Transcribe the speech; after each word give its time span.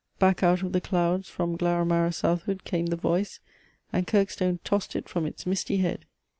back 0.17 0.41
out 0.41 0.63
of 0.63 0.71
the 0.71 0.81
clouds 0.81 1.29
From 1.29 1.55
Glaramara 1.55 2.11
southward 2.11 2.63
came 2.63 2.87
the 2.87 2.95
voice: 2.95 3.39
And 3.93 4.07
Kirkstone 4.07 4.57
tossed 4.63 4.95
it 4.95 5.07
from 5.07 5.27
its 5.27 5.45
misty 5.45 5.77
head!" 5.77 6.05